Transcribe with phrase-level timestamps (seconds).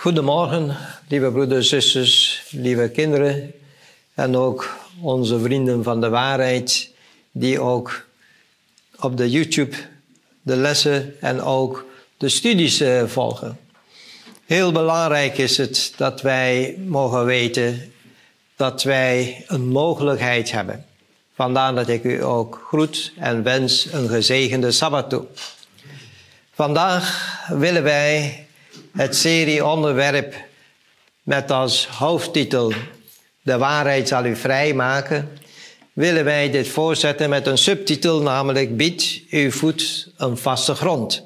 [0.00, 0.76] Goedemorgen,
[1.08, 3.52] lieve broeders, zusters, lieve kinderen
[4.14, 6.90] en ook onze vrienden van de waarheid
[7.30, 8.06] die ook
[9.00, 9.76] op de YouTube
[10.42, 11.84] de lessen en ook
[12.16, 13.58] de studies eh, volgen.
[14.46, 17.92] Heel belangrijk is het dat wij mogen weten
[18.56, 20.86] dat wij een mogelijkheid hebben.
[21.34, 25.24] Vandaar dat ik u ook groet en wens een gezegende Sabbat toe.
[26.52, 28.46] Vandaag willen wij
[28.98, 30.34] het serie onderwerp
[31.22, 32.72] met als hoofdtitel
[33.42, 35.38] De waarheid zal u vrijmaken,
[35.92, 41.22] willen wij dit voorzetten met een subtitel, namelijk Bied uw voet een vaste grond.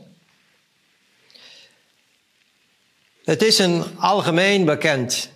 [3.24, 5.30] Het is een algemeen bekend,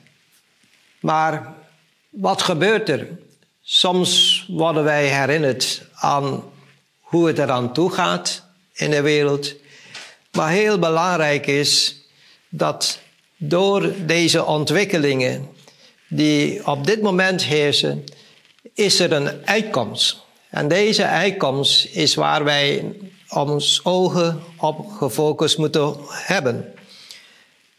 [1.01, 1.55] maar
[2.11, 3.09] wat gebeurt er?
[3.62, 6.45] Soms worden wij herinnerd aan
[7.01, 9.55] hoe het eraan toe gaat in de wereld.
[10.33, 12.05] Maar heel belangrijk is
[12.48, 12.98] dat
[13.36, 15.48] door deze ontwikkelingen
[16.08, 18.05] die op dit moment heersen,
[18.75, 20.25] is er een uitkomst.
[20.50, 22.94] En deze uitkomst is waar wij
[23.28, 26.75] ons ogen op gefocust moeten hebben.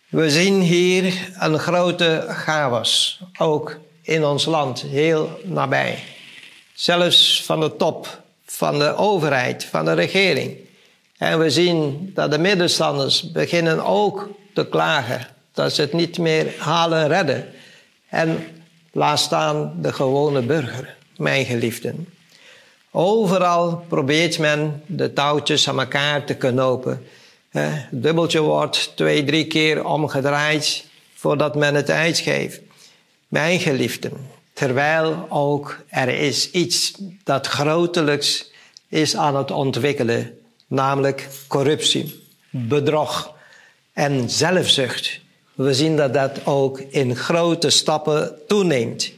[0.07, 6.03] We zien hier een grote chaos, ook in ons land, heel nabij.
[6.73, 10.57] Zelfs van de top, van de overheid, van de regering.
[11.17, 15.27] En we zien dat de middenstanders beginnen ook te klagen.
[15.53, 17.45] Dat ze het niet meer halen redden.
[18.09, 18.47] En
[18.91, 22.07] laat staan de gewone burger, mijn geliefden.
[22.91, 27.05] Overal probeert men de touwtjes aan elkaar te knopen.
[27.49, 32.59] Het dubbeltje wordt twee, drie keer omgedraaid voordat men het uitgeeft.
[33.27, 34.11] Mijn geliefden,
[34.53, 38.51] terwijl ook er is iets dat grotelijks
[38.89, 43.35] is aan het ontwikkelen, namelijk corruptie, bedrog,
[43.97, 45.19] en zelfzucht.
[45.53, 49.11] We zien dat dat ook in grote stappen toeneemt.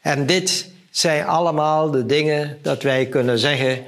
[0.00, 3.84] En dit zijn allemaal de dingen dat wij kunnen zeggen.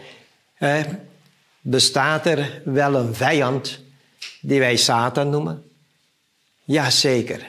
[1.61, 3.81] bestaat er wel een vijand
[4.41, 5.65] die wij Satan noemen?
[6.65, 7.47] Jazeker.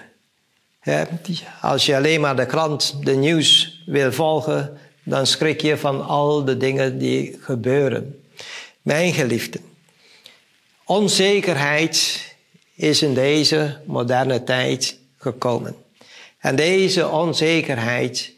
[1.61, 6.43] als je alleen maar de krant, de nieuws wil volgen, dan schrik je van al
[6.43, 8.23] de dingen die gebeuren.
[8.81, 9.61] Mijn geliefden,
[10.85, 12.31] onzekerheid
[12.75, 15.75] is in deze moderne tijd gekomen.
[16.39, 18.31] En deze onzekerheid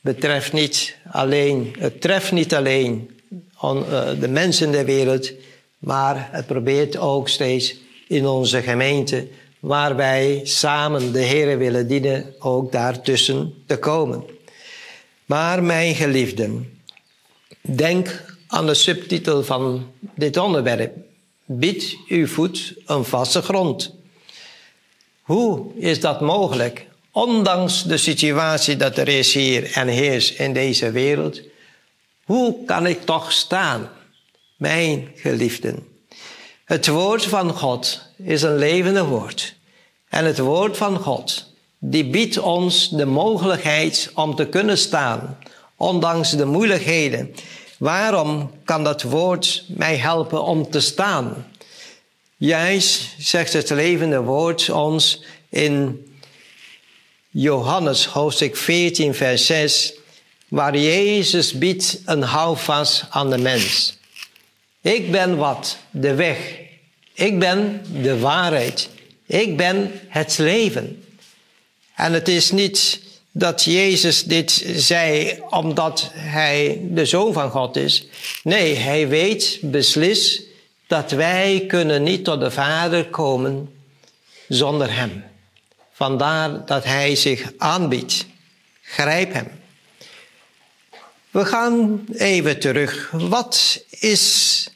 [0.00, 3.10] betreft niet alleen, het treft niet alleen
[3.60, 5.32] eh, de mensen in de wereld,
[5.78, 7.76] maar het probeert ook steeds
[8.08, 9.28] in onze gemeente,
[9.60, 14.24] waar wij samen de Heer willen dienen, ook daartussen te komen.
[15.24, 16.80] Maar mijn geliefden,
[17.60, 21.05] denk aan de subtitel van dit onderwerp.
[21.48, 23.94] Bied uw voet een vaste grond.
[25.22, 26.86] Hoe is dat mogelijk?
[27.10, 31.40] Ondanks de situatie dat er is hier en heerst in deze wereld.
[32.24, 33.90] Hoe kan ik toch staan?
[34.56, 35.86] Mijn geliefden.
[36.64, 39.54] Het woord van God is een levende woord.
[40.08, 45.38] En het woord van God, die biedt ons de mogelijkheid om te kunnen staan,
[45.76, 47.34] ondanks de moeilijkheden
[47.78, 51.46] Waarom kan dat woord mij helpen om te staan?
[52.36, 56.06] Juist zegt het levende woord ons in
[57.30, 59.94] Johannes hoofdstuk 14, vers 6,
[60.48, 63.98] waar Jezus biedt een houvast aan de mens.
[64.80, 65.78] Ik ben wat?
[65.90, 66.38] De weg.
[67.12, 68.88] Ik ben de waarheid.
[69.26, 71.04] Ik ben het leven.
[71.94, 73.00] En het is niet
[73.38, 78.06] dat Jezus dit zei omdat hij de zoon van God is.
[78.42, 80.42] Nee, hij weet beslis
[80.86, 83.74] dat wij kunnen niet tot de Vader komen
[84.48, 85.24] zonder hem.
[85.92, 88.26] Vandaar dat hij zich aanbiedt.
[88.82, 89.48] Grijp hem.
[91.30, 93.10] We gaan even terug.
[93.12, 94.68] Wat is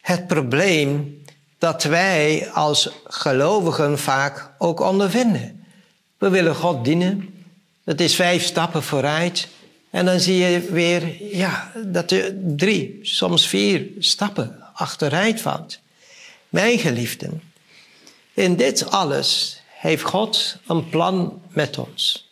[0.00, 1.22] het probleem
[1.58, 5.64] dat wij als gelovigen vaak ook ondervinden?
[6.18, 7.35] We willen God dienen.
[7.86, 9.48] Dat is vijf stappen vooruit.
[9.90, 15.78] En dan zie je weer ja, dat er drie, soms vier stappen achteruit valt.
[16.48, 17.42] Mijn geliefden,
[18.34, 22.30] in dit alles heeft God een plan met ons.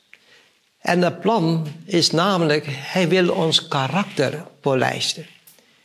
[0.79, 5.27] En dat plan is namelijk, Hij wil ons karakter polijsten.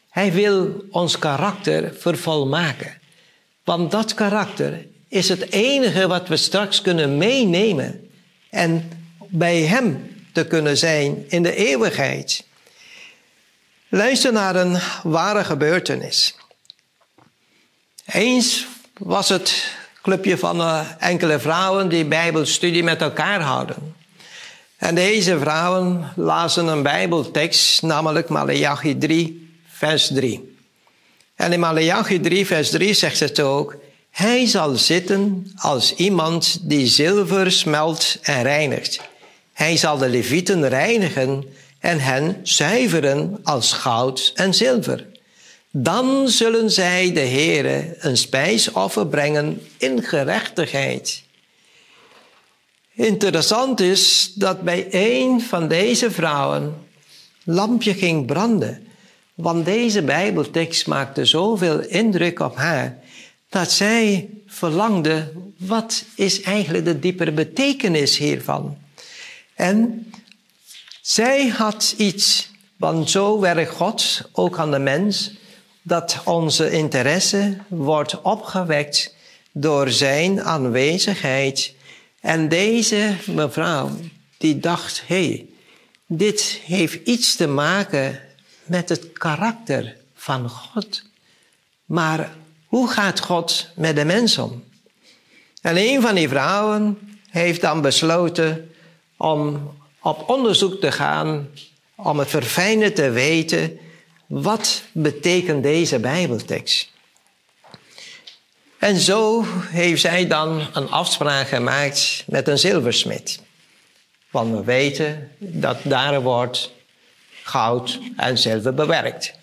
[0.10, 2.98] Hij wil ons karakter vervolmaken.
[3.64, 8.10] Want dat karakter is het enige wat we straks kunnen meenemen
[8.50, 8.99] en
[9.30, 12.44] bij Hem te kunnen zijn in de eeuwigheid.
[13.90, 16.36] Luister naar een ware gebeurtenis.
[18.06, 18.68] Eens
[18.98, 23.96] was het clubje van uh, enkele vrouwen die Bijbelstudie met elkaar houden.
[24.78, 30.58] En deze vrouwen lazen een Bijbeltekst, namelijk Malachi 3, vers 3.
[31.36, 33.76] En in Malachi 3, vers 3 zegt het ook:
[34.12, 39.00] Hij zal zitten als iemand die zilver smelt en reinigt.
[39.60, 41.44] Hij zal de levieten reinigen
[41.80, 45.06] en hen zuiveren als goud en zilver.
[45.72, 51.24] Dan zullen zij de Heere een spijsoffer brengen in gerechtigheid.
[52.94, 56.76] Interessant is dat bij een van deze vrouwen
[57.44, 58.88] lampje ging branden.
[59.34, 63.00] Want deze Bijbeltekst maakte zoveel indruk op haar
[63.50, 68.88] dat zij verlangde: wat is eigenlijk de diepere betekenis hiervan?
[69.60, 70.12] En
[71.02, 75.32] zij had iets, want zo werkt God ook aan de mens,
[75.82, 79.16] dat onze interesse wordt opgewekt
[79.52, 81.74] door zijn aanwezigheid.
[82.20, 83.90] En deze mevrouw,
[84.38, 85.46] die dacht, hé, hey,
[86.06, 88.20] dit heeft iets te maken
[88.64, 91.04] met het karakter van God.
[91.86, 92.36] Maar
[92.66, 94.64] hoe gaat God met de mens om?
[95.62, 96.98] En een van die vrouwen
[97.30, 98.69] heeft dan besloten
[99.20, 99.72] om
[100.02, 101.50] op onderzoek te gaan,
[101.96, 103.80] om het verfijnen te weten,
[104.28, 106.92] wat betekent deze Bijbeltekst?
[108.78, 113.42] En zo heeft zij dan een afspraak gemaakt met een zilversmid.
[114.30, 116.72] Want we weten dat daar wordt
[117.44, 119.34] goud en zilver bewerkt.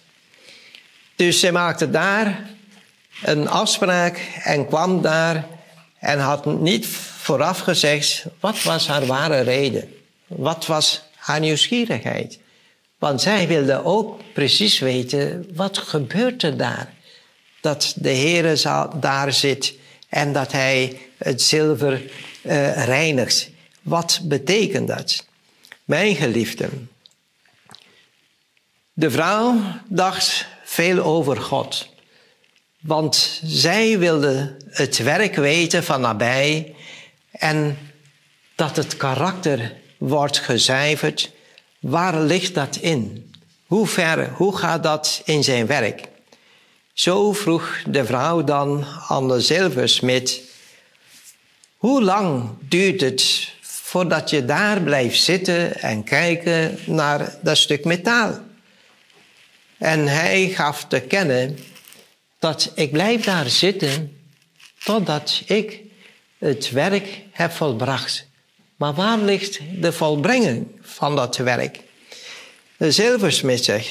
[1.16, 2.50] Dus ze maakte daar
[3.22, 5.46] een afspraak en kwam daar
[5.98, 6.86] en had niet
[7.26, 9.94] vooraf gezegd wat was haar ware reden.
[10.26, 12.38] Wat was haar nieuwsgierigheid.
[12.98, 16.94] Want zij wilde ook precies weten wat gebeurt er daar.
[17.60, 18.62] Dat de Heer
[19.00, 19.74] daar zit
[20.08, 23.50] en dat hij het zilver uh, reinigt.
[23.82, 25.24] Wat betekent dat?
[25.84, 26.90] Mijn geliefden,
[28.92, 31.88] de vrouw dacht veel over God.
[32.80, 36.75] Want zij wilde het werk weten van nabij
[37.38, 37.78] en
[38.54, 41.30] dat het karakter wordt gezuiverd.
[41.80, 43.30] Waar ligt dat in?
[43.66, 46.08] Hoe ver, hoe gaat dat in zijn werk?
[46.92, 50.42] Zo vroeg de vrouw dan aan de zilversmid:
[51.76, 58.40] Hoe lang duurt het voordat je daar blijft zitten en kijken naar dat stuk metaal?
[59.78, 61.58] En hij gaf te kennen
[62.38, 64.18] dat ik blijf daar zitten
[64.84, 65.85] totdat ik
[66.46, 68.26] het werk heb volbracht.
[68.76, 71.80] Maar waar ligt de volbrenging van dat werk?
[72.76, 73.88] De zilversmid zegt,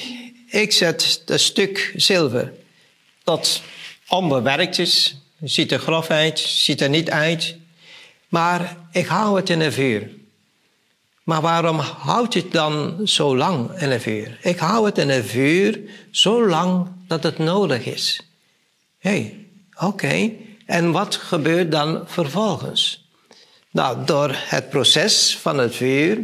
[0.47, 2.53] ik zet het stuk zilver
[3.23, 3.61] dat
[4.07, 7.55] onbewerkt is, ziet er grof uit, ziet er niet uit,
[8.29, 10.09] maar ik hou het in een vuur.
[11.23, 14.37] Maar waarom houdt het dan zo lang in een vuur?
[14.41, 15.79] Ik hou het in een vuur
[16.11, 18.19] zo lang dat het nodig is.
[18.99, 19.45] Hé, hey,
[19.79, 20.31] oké.
[20.65, 23.07] En wat gebeurt dan vervolgens?
[23.71, 26.19] Nou, door het proces van het vuur,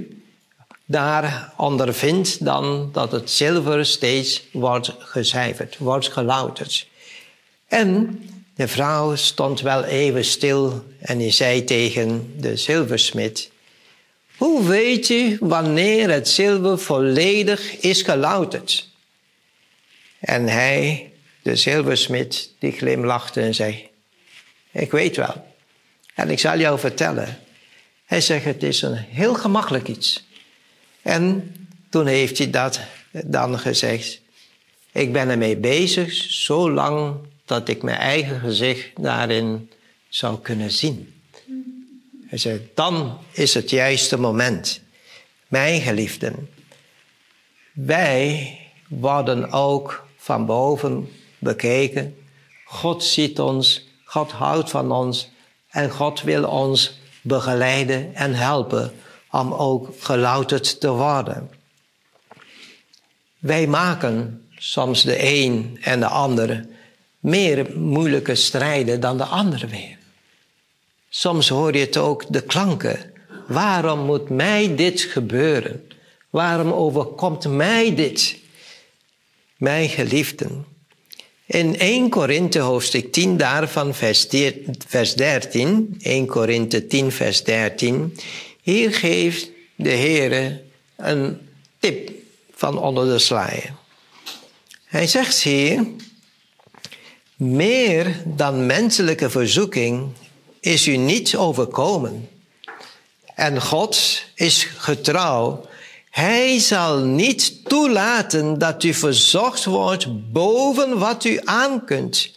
[0.85, 6.87] daar ondervindt dan dat het zilver steeds wordt gezuiverd, wordt gelouterd.
[7.67, 8.19] En
[8.55, 13.51] de vrouw stond wel even stil en die zei tegen de zilversmid:
[14.37, 18.89] Hoe weet u wanneer het zilver volledig is gelouterd?
[20.19, 23.90] En hij, de zilversmid, die glimlachte en zei:
[24.71, 25.55] Ik weet wel.
[26.15, 27.37] En ik zal jou vertellen.
[28.05, 30.25] Hij zegt: Het is een heel gemakkelijk iets.
[31.01, 31.55] En
[31.89, 32.79] toen heeft hij dat
[33.11, 34.21] dan gezegd.
[34.91, 39.69] Ik ben ermee bezig zo lang dat ik mijn eigen gezicht daarin
[40.09, 41.13] zou kunnen zien.
[42.27, 44.81] Hij zei, dan is het juiste moment.
[45.47, 46.49] Mijn geliefden,
[47.73, 51.09] wij worden ook van boven
[51.39, 52.15] bekeken.
[52.65, 55.29] God ziet ons, God houdt van ons
[55.69, 58.91] en God wil ons begeleiden en helpen
[59.29, 61.49] om ook gelouterd te worden.
[63.39, 66.65] Wij maken soms de een en de ander
[67.19, 69.97] meer moeilijke strijden dan de andere weer.
[71.09, 73.13] Soms hoor je het ook, de klanken.
[73.47, 75.87] Waarom moet mij dit gebeuren?
[76.29, 78.37] Waarom overkomt mij dit?
[79.57, 80.70] Mijn geliefden.
[81.51, 83.93] In 1 Korinthe hoofdstuk 10 daarvan
[84.87, 88.17] vers 13, 1 Korinthe 10 vers 13,
[88.61, 90.61] hier geeft de Heer
[90.95, 92.11] een tip
[92.53, 93.73] van onder de sluier.
[94.85, 95.85] Hij zegt hier,
[97.35, 100.07] meer dan menselijke verzoeking
[100.59, 102.29] is u niet overkomen.
[103.35, 105.65] En God is getrouw.
[106.11, 112.31] Hij zal niet toelaten dat u verzocht wordt boven wat u aan kunt.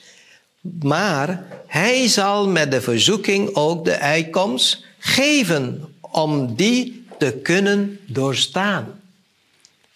[0.80, 9.00] Maar hij zal met de verzoeking ook de uitkomst geven om die te kunnen doorstaan.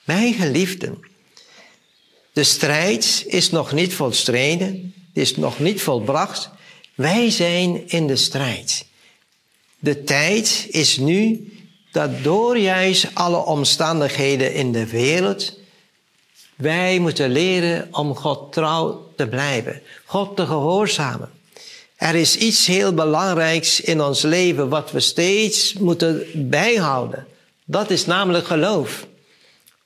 [0.05, 0.99] Mijn geliefden,
[2.33, 6.51] de strijd is nog niet volstreden, is nog niet volbracht.
[6.95, 8.87] Wij zijn in de strijd.
[9.79, 11.53] De tijd is nu
[11.99, 15.59] dat door juist alle omstandigheden in de wereld,
[16.57, 21.31] wij moeten leren om God trouw te blijven, God te gehoorzamen.
[21.97, 27.27] Er is iets heel belangrijks in ons leven wat we steeds moeten bijhouden.
[27.65, 29.07] Dat is namelijk geloof.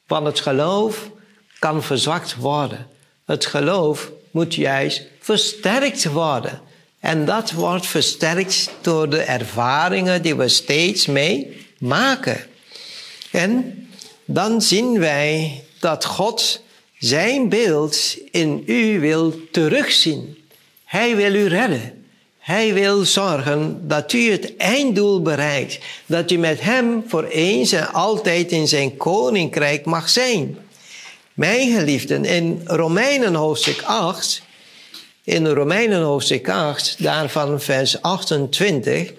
[0.06, 1.10] Want het geloof
[1.58, 2.86] kan verzwakt worden.
[3.24, 6.60] Het geloof moet juist versterkt worden.
[7.00, 12.40] En dat wordt versterkt door de ervaringen die we steeds mee maken.
[13.30, 13.86] En
[14.24, 16.62] dan zien wij dat God
[16.98, 20.36] zijn beeld in u wil terugzien.
[20.84, 22.04] Hij wil u redden.
[22.38, 25.78] Hij wil zorgen dat u het einddoel bereikt.
[26.06, 30.58] Dat u met hem voor eens en altijd in zijn koninkrijk mag zijn.
[31.34, 34.42] Mijn geliefden, in Romeinen hoofdstuk 8,
[35.24, 39.12] in Romeinen hoofdstuk 8, daarvan vers 28.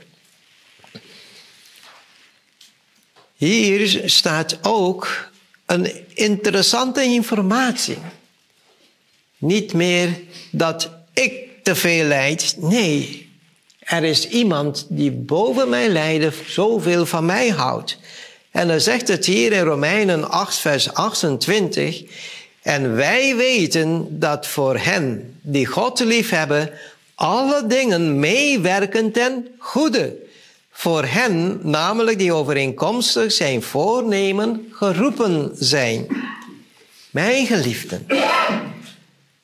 [3.43, 5.29] Hier staat ook
[5.65, 7.97] een interessante informatie.
[9.37, 10.09] Niet meer
[10.51, 11.33] dat ik
[11.63, 12.55] te veel leid.
[12.57, 13.29] Nee,
[13.79, 17.97] er is iemand die boven mij lijden zoveel van mij houdt.
[18.51, 22.03] En dan zegt het hier in Romeinen 8, vers 28.
[22.61, 26.71] En wij weten dat voor hen die God liefhebben,
[27.15, 30.22] alle dingen meewerken ten goede.
[30.75, 36.07] Voor hen, namelijk die overeenkomstig zijn voornemen geroepen zijn.
[37.09, 38.05] Mijn geliefden,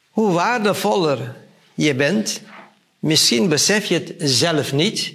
[0.09, 1.35] hoe waardevoller
[1.73, 2.41] je bent,
[2.99, 5.13] misschien besef je het zelf niet,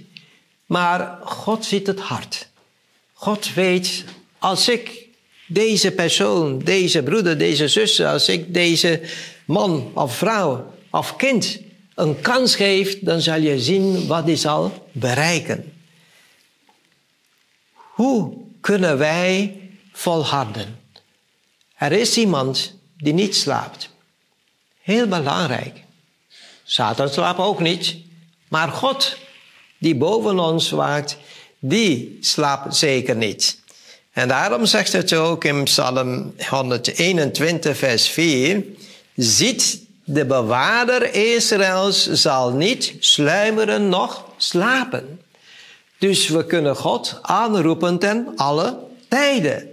[0.66, 2.49] maar God ziet het hart.
[3.12, 4.04] God weet,
[4.38, 5.06] als ik
[5.47, 9.00] deze persoon, deze broeder, deze zuster, als ik deze
[9.44, 11.61] man of vrouw of kind
[11.94, 15.73] een kans geef, dan zal je zien wat hij zal bereiken.
[17.95, 19.61] Hoe kunnen wij
[19.93, 20.81] volharden?
[21.77, 23.89] Er is iemand die niet slaapt.
[24.81, 25.83] Heel belangrijk.
[26.65, 27.97] Satan slaapt ook niet.
[28.49, 29.17] Maar God,
[29.79, 31.17] die boven ons waakt,
[31.59, 33.59] die slaapt zeker niet.
[34.13, 38.65] En daarom zegt het ook in Psalm 121, vers 4:
[39.17, 45.21] Ziet, de bewaarder Israëls zal niet sluimeren noch slapen.
[46.05, 49.69] Dus we kunnen God aanroepen ten alle tijden.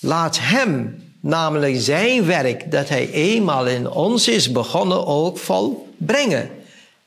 [0.00, 6.50] Laat Hem, namelijk zijn werk dat Hij eenmaal in ons is begonnen, ook volbrengen.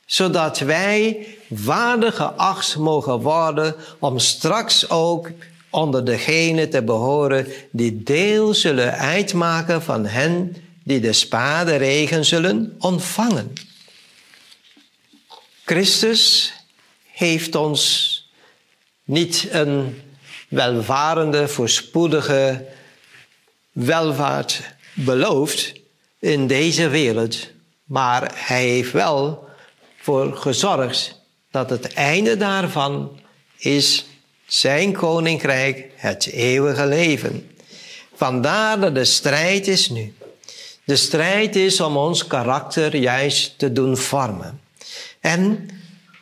[0.06, 5.30] Zodat wij waardig geacht mogen worden om straks ook
[5.70, 12.76] onder degenen te behoren die deel zullen uitmaken van hen die de spade regen zullen
[12.78, 13.52] ontvangen.
[15.64, 16.52] Christus
[17.12, 18.22] heeft ons
[19.04, 20.02] niet een
[20.48, 22.66] welvarende, voorspoedige
[23.72, 24.62] welvaart
[24.94, 25.72] beloofd
[26.18, 27.48] in deze wereld,
[27.84, 29.48] maar hij heeft wel
[29.96, 31.20] voor gezorgd
[31.50, 33.20] dat het einde daarvan
[33.56, 34.06] is
[34.46, 37.50] zijn koninkrijk, het eeuwige leven.
[38.14, 40.14] Vandaar dat de strijd is nu.
[40.84, 44.60] De strijd is om ons karakter juist te doen vormen.
[45.20, 45.68] En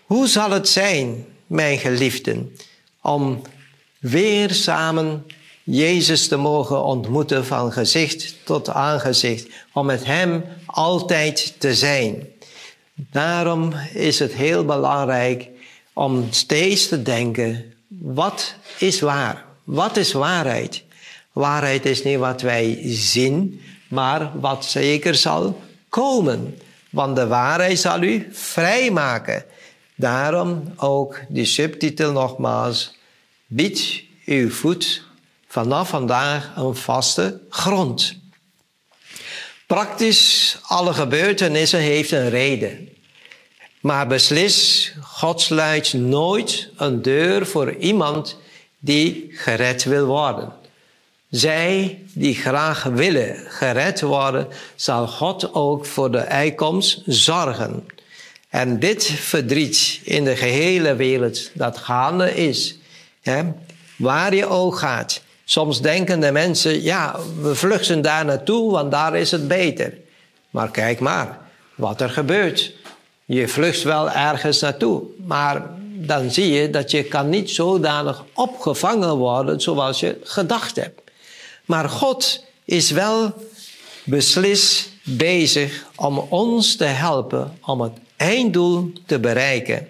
[0.05, 2.57] hoe zal het zijn, mijn geliefden,
[3.03, 3.43] om
[3.99, 5.27] weer samen
[5.65, 12.29] Jezus te mogen ontmoeten van gezicht tot aangezicht, om met Hem altijd te zijn.
[12.95, 15.49] Daarom is het heel belangrijk
[15.93, 19.45] om steeds te denken, wat is waar?
[19.65, 20.83] Wat is waarheid?
[21.33, 26.59] Waarheid is niet wat wij zien, maar wat zeker zal komen.
[26.91, 29.45] Want de waarheid zal u vrijmaken.
[29.97, 32.95] Daarom ook die subtitel nogmaals.
[33.47, 35.03] Bied uw voet
[35.47, 38.21] vanaf vandaag een vaste grond.
[39.67, 42.89] Praktisch alle gebeurtenissen heeft een reden.
[43.81, 48.39] Maar beslis, God sluit nooit een deur voor iemand
[48.79, 50.53] die gered wil worden.
[51.31, 57.87] Zij die graag willen gered worden, zal God ook voor de uitkomst zorgen.
[58.53, 62.77] En dit verdriet in de gehele wereld dat gaande is,
[63.23, 63.43] hè,
[63.97, 65.23] waar je ook gaat.
[65.45, 69.95] Soms denken de mensen, ja, we vluchten daar naartoe, want daar is het beter.
[70.51, 71.39] Maar kijk maar
[71.75, 72.73] wat er gebeurt.
[73.25, 75.63] Je vlucht wel ergens naartoe, maar
[75.95, 81.01] dan zie je dat je kan niet zodanig opgevangen worden zoals je gedacht hebt.
[81.65, 83.35] Maar God is wel
[84.05, 87.93] beslist bezig om ons te helpen om het
[88.23, 89.89] einddoel te bereiken.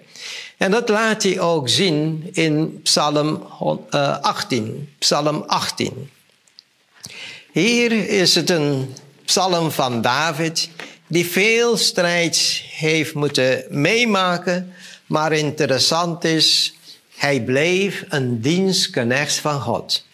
[0.57, 3.43] En dat laat hij ook zien in Psalm
[4.21, 4.65] 18.
[4.65, 6.09] Eh, Psalm 18.
[7.51, 8.93] Hier is het een
[9.25, 10.69] psalm van David
[11.07, 14.73] die veel strijd heeft moeten meemaken,
[15.05, 16.73] maar interessant is,
[17.15, 20.05] hij bleef een dienstknecht van God.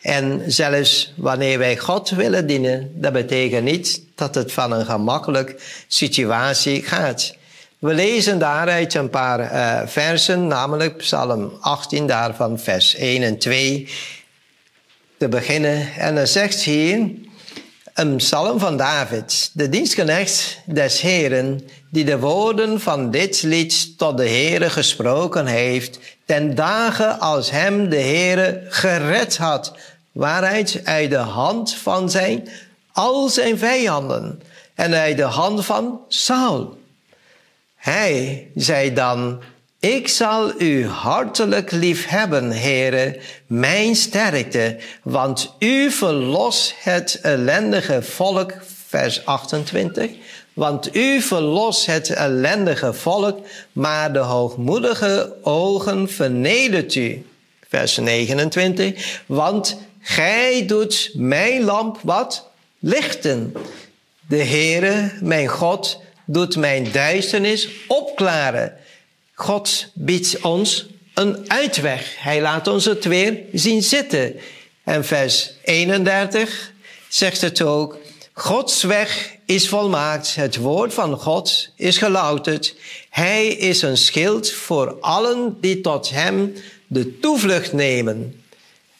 [0.00, 5.56] En zelfs wanneer wij God willen dienen, dat betekent niet dat het van een gemakkelijke
[5.86, 7.34] situatie gaat.
[7.82, 13.88] We lezen daaruit een paar uh, versen, namelijk Psalm 18, daarvan vers 1 en 2
[15.18, 15.92] te beginnen.
[15.96, 17.10] En dan zegt hier,
[17.94, 24.16] een psalm van David, de dienstknecht des Heren, die de woorden van dit lied tot
[24.16, 29.76] de Heere gesproken heeft, ten dagen als hem de Heere gered had,
[30.12, 32.48] waaruit uit de hand van zijn
[32.92, 34.42] al zijn vijanden
[34.74, 36.80] en uit de hand van Saul.
[37.82, 39.42] Hij zei dan,
[39.80, 48.52] ik zal u hartelijk lief hebben, heren, mijn sterkte, want u verlost het ellendige volk,
[48.88, 50.10] vers 28.
[50.52, 57.26] Want u verlost het ellendige volk, maar de hoogmoedige ogen vernedert u.
[57.68, 59.20] Vers 29.
[59.26, 62.48] Want gij doet mijn lamp wat?
[62.78, 63.52] Lichten.
[64.28, 66.00] De Heere, mijn God,
[66.32, 68.76] doet mijn duisternis opklaren.
[69.34, 72.14] God biedt ons een uitweg.
[72.18, 74.36] Hij laat ons het weer zien zitten.
[74.84, 76.72] En vers 31
[77.08, 77.98] zegt het ook.
[78.32, 80.34] Gods weg is volmaakt.
[80.34, 82.74] Het woord van God is gelouterd.
[83.10, 86.54] Hij is een schild voor allen die tot hem
[86.86, 88.42] de toevlucht nemen.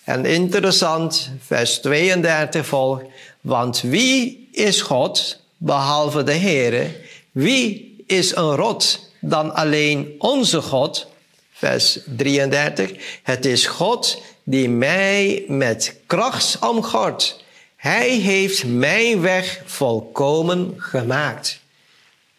[0.05, 3.05] En interessant, vers 32 volgt.
[3.41, 6.91] Want wie is God behalve de Heere?
[7.33, 11.07] Wie is een rot dan alleen onze God?
[11.53, 13.21] Vers 33.
[13.23, 17.45] Het is God die mij met kracht omgort.
[17.77, 21.61] Hij heeft mijn weg volkomen gemaakt.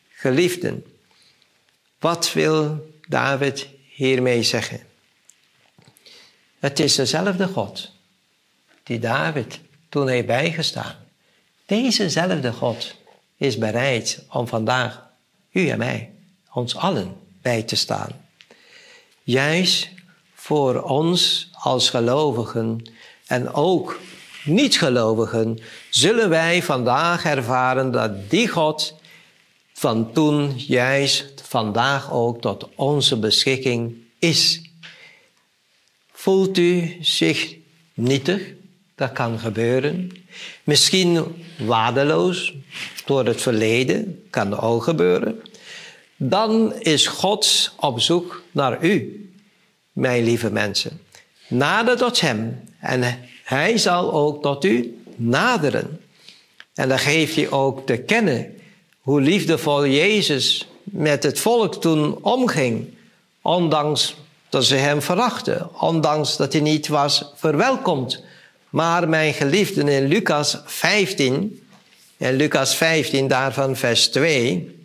[0.10, 0.86] Geliefden,
[1.99, 4.82] wat wil David hiermee zeggen?
[6.60, 7.91] Het is dezelfde God
[8.84, 10.95] die David toen heeft bijgestaan.
[11.65, 12.95] Dezezelfde God
[13.43, 15.03] is bereid om vandaag
[15.51, 16.12] u en mij,
[16.51, 18.10] ons allen, bij te staan.
[19.23, 19.89] Juist
[20.34, 22.91] voor ons als gelovigen
[23.27, 23.99] en ook
[24.43, 28.95] niet-gelovigen zullen wij vandaag ervaren dat die God
[29.73, 34.62] van toen juist vandaag ook tot onze beschikking is.
[36.12, 37.56] Voelt u zich
[37.93, 38.53] nietig?
[38.95, 40.22] Dat kan gebeuren.
[40.63, 42.53] Misschien waardeloos
[43.05, 45.41] door het verleden, kan ook gebeuren.
[46.15, 49.27] Dan is God op zoek naar u,
[49.91, 51.01] mijn lieve mensen.
[51.47, 56.01] Nader tot Hem en Hij zal ook tot u naderen.
[56.73, 58.57] En dan geeft hij ook te kennen
[58.99, 62.93] hoe liefdevol Jezus met het volk toen omging,
[63.41, 64.15] ondanks
[64.49, 68.23] dat ze Hem verachten, ondanks dat Hij niet was verwelkomd
[68.73, 71.67] maar mijn geliefden in Lucas 15,
[72.17, 74.79] en Lucas 15 daarvan vers 2,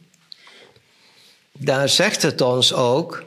[1.53, 3.25] daar zegt het ons ook,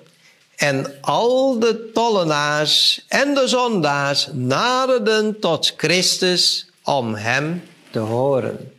[0.56, 8.74] en al de tollenaars en de zondaars naderden tot Christus om hem te horen.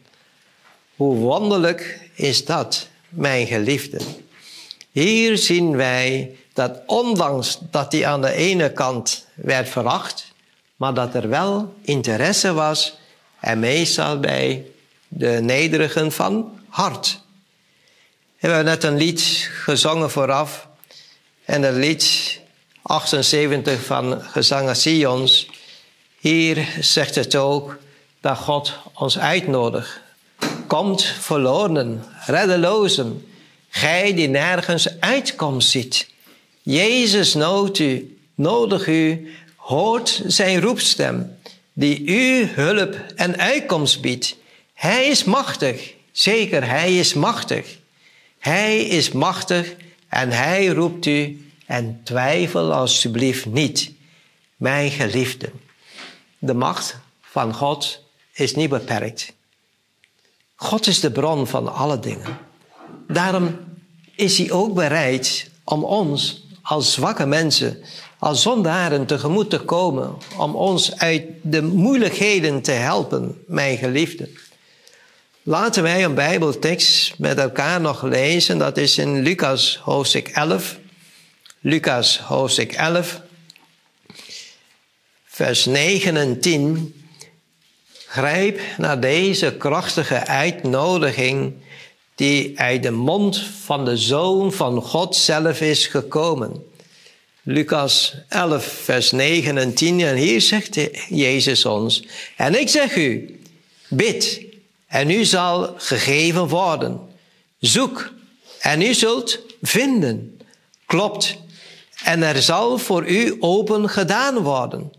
[0.96, 4.02] Hoe wonderlijk is dat, mijn geliefden.
[4.90, 10.31] Hier zien wij dat ondanks dat hij aan de ene kant werd veracht,
[10.82, 12.96] maar dat er wel interesse was
[13.40, 14.66] en meestal bij
[15.08, 17.20] de nederigen van hart.
[18.38, 20.68] We hebben net een lied gezongen vooraf
[21.44, 22.40] en het lied
[22.82, 25.50] 78 van Gezangen Sions.
[26.18, 27.78] Hier zegt het ook
[28.20, 30.00] dat God ons uitnodigt.
[30.66, 33.26] Komt verloren, reddelozen,
[33.68, 36.08] gij die nergens uitkomst ziet.
[36.62, 41.38] Jezus noodt u, nodig u hoort zijn roepstem,
[41.72, 44.36] die u hulp en uitkomst biedt.
[44.74, 47.78] Hij is machtig, zeker, hij is machtig.
[48.38, 49.74] Hij is machtig
[50.08, 53.92] en hij roept u en twijfel alsjeblieft niet,
[54.56, 55.52] mijn geliefden.
[56.38, 58.00] De macht van God
[58.32, 59.32] is niet beperkt.
[60.54, 62.38] God is de bron van alle dingen.
[63.08, 63.58] Daarom
[64.14, 67.82] is hij ook bereid om ons als zwakke mensen,
[68.22, 74.28] als zondaren tegemoet te komen, om ons uit de moeilijkheden te helpen, mijn geliefden.
[75.42, 78.58] Laten wij een Bijbeltekst met elkaar nog lezen.
[78.58, 80.78] Dat is in Lucas hoofdstuk 11.
[81.60, 83.20] Lucas hoofdstuk 11,
[85.24, 87.04] vers 9 en 10.
[88.06, 91.54] Grijp naar deze krachtige uitnodiging
[92.14, 96.70] die uit de mond van de Zoon van God zelf is gekomen.
[97.44, 100.00] Lucas 11, vers 9 en 10.
[100.00, 100.78] En hier zegt
[101.08, 102.04] Jezus ons:
[102.36, 103.40] En ik zeg u,
[103.88, 104.40] bid
[104.86, 107.00] en u zal gegeven worden.
[107.58, 108.12] Zoek
[108.60, 110.40] en u zult vinden.
[110.86, 111.36] Klopt
[112.04, 114.92] en er zal voor u open gedaan worden.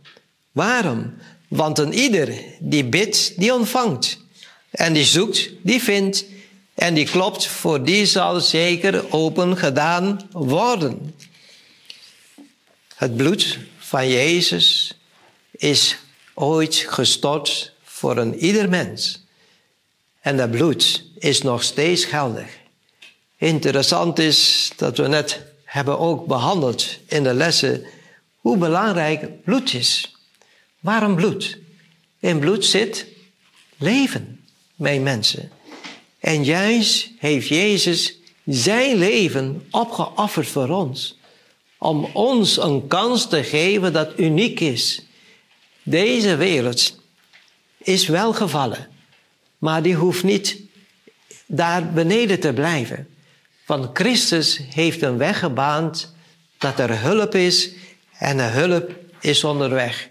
[0.51, 1.13] Waarom?
[1.47, 4.17] Want een ieder die bidt, die ontvangt.
[4.71, 6.25] En die zoekt, die vindt.
[6.75, 11.15] En die klopt, voor die zal zeker open gedaan worden.
[13.03, 14.97] Het bloed van Jezus
[15.51, 15.97] is
[16.33, 19.23] ooit gestort voor een ieder mens.
[20.21, 22.47] En dat bloed is nog steeds geldig.
[23.37, 27.85] Interessant is dat we net hebben ook behandeld in de lessen
[28.35, 30.15] hoe belangrijk bloed is.
[30.79, 31.57] Waarom bloed?
[32.19, 33.05] In bloed zit
[33.77, 35.51] leven, mijn mensen.
[36.19, 41.21] En juist heeft Jezus zijn leven opgeofferd voor ons.
[41.83, 45.01] Om ons een kans te geven dat uniek is.
[45.81, 46.99] Deze wereld
[47.77, 48.87] is wel gevallen.
[49.57, 50.57] Maar die hoeft niet
[51.45, 53.07] daar beneden te blijven.
[53.65, 56.13] Want Christus heeft een weg gebaand
[56.57, 57.71] dat er hulp is
[58.17, 60.09] en de hulp is onderweg.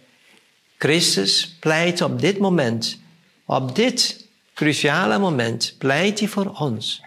[0.78, 2.98] Christus pleit op dit moment,
[3.46, 7.00] op dit cruciale moment, pleit hij voor ons.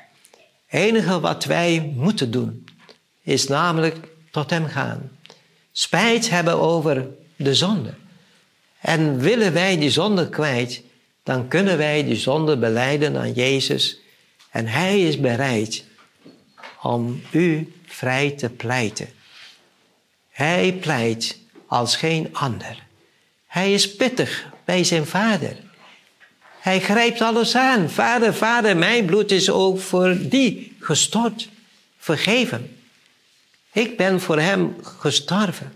[0.66, 2.66] Het enige wat wij moeten doen,
[3.24, 5.12] is namelijk tot hem gaan.
[5.72, 7.94] Spijt hebben over de zonde.
[8.82, 10.82] En willen wij die zonde kwijt,
[11.24, 14.00] dan kunnen wij die zonde beleiden aan Jezus.
[14.50, 15.84] En Hij is bereid
[16.82, 19.08] om u vrij te pleiten.
[20.30, 22.84] Hij pleit als geen ander.
[23.48, 25.56] Hij is pittig bij zijn vader.
[26.60, 27.90] Hij grijpt alles aan.
[27.90, 31.50] Vader, vader, mijn bloed is ook voor die gestort,
[31.98, 32.75] vergeven.
[33.76, 35.72] Ik ben voor hem gestorven.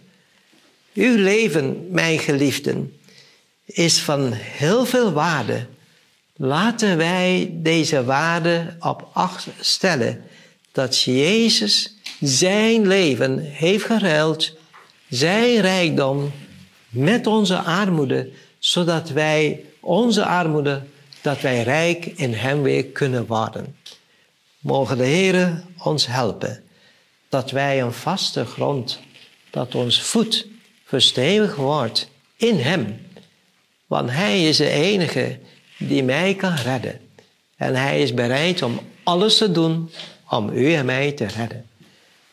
[0.93, 2.99] Uw leven, mijn geliefden,
[3.65, 5.65] is van heel veel waarde.
[6.35, 10.23] Laten wij deze waarde op acht stellen.
[10.71, 14.57] Dat Jezus zijn leven heeft geruild,
[15.09, 16.31] zijn rijkdom
[16.89, 20.83] met onze armoede, zodat wij onze armoede,
[21.21, 23.75] dat wij rijk in Hem weer kunnen worden.
[24.59, 26.63] Mogen de Heer ons helpen,
[27.29, 28.99] dat wij een vaste grond,
[29.49, 30.47] dat ons voet
[30.83, 33.07] verstevigd wordt in Hem
[33.89, 35.39] want Hij is de enige
[35.77, 36.99] die mij kan redden.
[37.55, 39.89] En Hij is bereid om alles te doen
[40.29, 41.65] om u en mij te redden.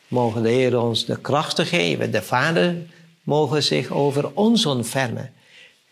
[0.07, 2.11] Mogen de Heer ons de krachten geven.
[2.11, 2.75] De Vader
[3.23, 5.33] mogen zich over ons ontfermen.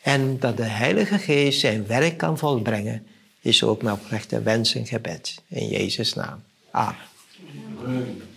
[0.01, 3.07] En dat de Heilige Geest zijn werk kan volbrengen,
[3.41, 5.41] is ook mijn oprechte wens en gebed.
[5.47, 6.43] In Jezus' naam.
[6.71, 8.34] Amen.